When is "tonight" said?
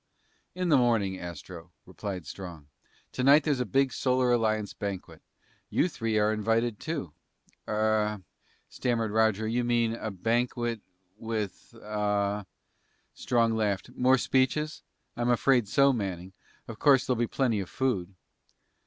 3.11-3.43